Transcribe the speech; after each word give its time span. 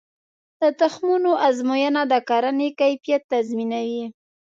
د 0.61 0.63
تخمونو 0.79 1.31
ازموینه 1.47 2.01
د 2.11 2.13
کرنې 2.29 2.69
کیفیت 2.79 3.21
تضمینوي. 3.33 4.05